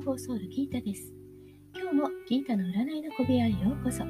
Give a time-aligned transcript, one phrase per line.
[0.00, 1.12] 放送るギータです。
[1.72, 4.02] 今日もギータの占いの小部屋へようこそ。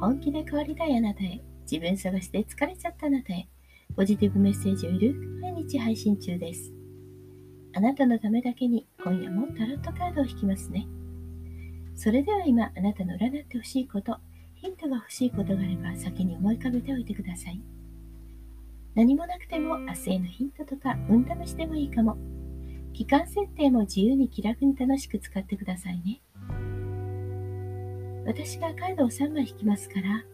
[0.00, 3.48] 本気で変わりたいあなたへ、自分探しで疲れちゃったあなたへ、
[3.94, 6.72] ポジティブメッセージをゆるく毎日配信中です。
[7.74, 10.86] あなたのためだけに今夜もタロットカードを引きますね。
[11.94, 14.16] それでは今、あなたの占ってほしいこと、
[14.54, 17.60] ヒントが欲しいことがあれば先に思い浮かべておいてください。
[18.94, 22.16] 何もなくても明日へのヒントとか運試しでもいいかも。
[22.96, 26.22] 期間設定も自由に気楽に楽しく使ってくださいね。
[28.24, 30.24] 私がカードを3枚引きますから、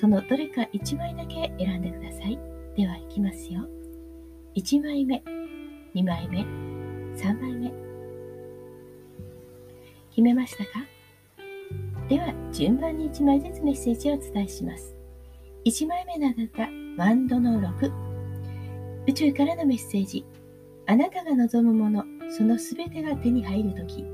[0.00, 2.38] そのどれか1枚だけ選んでください。
[2.74, 3.68] では、いきますよ。
[4.56, 5.22] 1枚目、
[5.94, 6.38] 2枚目、
[7.16, 7.70] 3枚目。
[10.08, 10.70] 決めましたか？
[12.08, 14.96] では、順番に1枚ずつメッセージをお伝えします。
[15.66, 16.62] 1枚目のあなた、
[16.96, 17.92] ワンドの6。
[19.06, 20.24] 宇宙からのメッセージ。
[20.90, 24.06] あなたが望むもの、そのすべてが手に入るとき。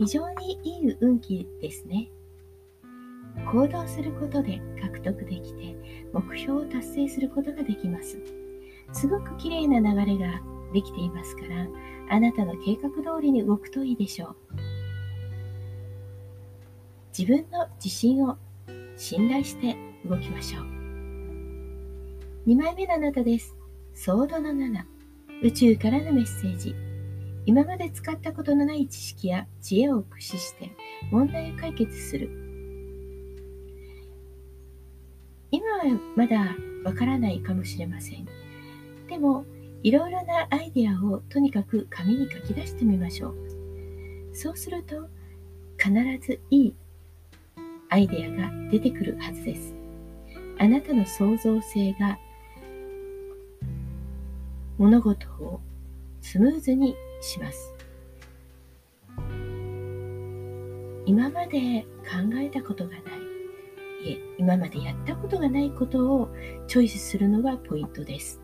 [0.00, 2.10] 非常にいい運気ですね。
[3.52, 8.20] 行動することで獲得できて、目標を達成することができます。
[8.92, 11.68] すごく綺麗な流れができていますから、
[12.10, 14.36] あなたの計画通りに動くといいでしょう。
[17.16, 18.36] 自分の自信を
[18.96, 20.64] 信頼して動きましょう。
[22.48, 23.54] 2枚目のあなたです。
[23.94, 24.93] ソードの7。
[25.44, 26.74] 宇宙からのメッセージ。
[27.44, 30.70] 今まで使ったことのない知識や知恵を駆使して
[31.10, 32.30] 問題を解決する。
[35.50, 35.84] 今は
[36.16, 38.26] まだわからないかもしれません。
[39.06, 39.44] でも、
[39.82, 43.36] いろいろなアイデアをとにかく紙に書き出してみましょう。
[44.32, 45.10] そうすると、
[45.76, 45.92] 必
[46.26, 46.74] ずいい
[47.90, 49.74] アイデアが出てくるはずです。
[50.58, 52.18] あなたの創造性が
[54.78, 55.60] 物事を
[56.20, 57.74] スムーズにします。
[61.06, 63.02] 今まで考えたことがない、
[64.08, 66.28] いえ、今までやったことがないことを
[66.66, 68.40] チョイスするのがポイントです。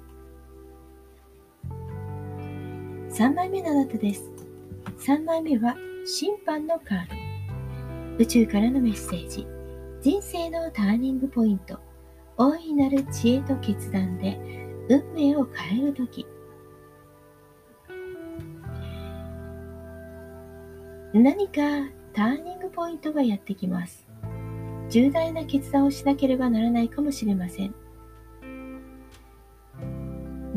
[3.10, 4.30] 3枚目のあなたです。
[4.98, 5.74] 3枚目は
[6.04, 7.14] 審判のカード。
[8.18, 9.46] 宇宙からのメッセージ。
[10.02, 11.78] 人生のターニングポイント。
[12.36, 14.38] 大いなる知恵と決断で
[14.90, 16.26] 運命を変えるとき、
[21.14, 21.60] 何か
[22.12, 24.04] ターニングポイントがやってきます。
[24.88, 27.74] 重大な決断をしなければならないかもしれません。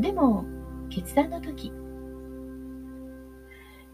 [0.00, 0.44] でも、
[0.90, 1.72] 決断の時、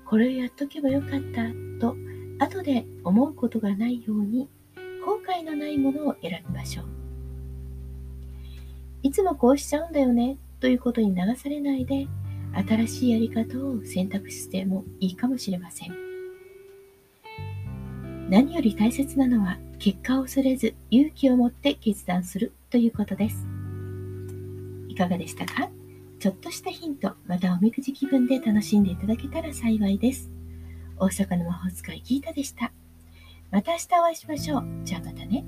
[0.06, 1.94] これをやっとけばよかったと
[2.38, 4.48] 後で思うことがないように
[5.04, 6.99] 後悔のないものを選びましょう。
[9.02, 12.06] いつもこうしちゃうんだよねということに流されないで
[12.52, 15.94] 新しいやり方を選択してもいいかもしれません。
[18.28, 23.46] 何より大切なのは結果を恐れず勇気を持って決断するということです。
[24.88, 25.70] いかがでしたか？
[26.18, 30.30] ちょっとしたヒントまたおみくじ気分で楽しんでいただけたら幸いです。
[30.98, 32.72] 大阪の魔法使いギータでした。
[33.50, 34.64] また明日お会いしましょう。
[34.84, 35.44] じゃあまたね。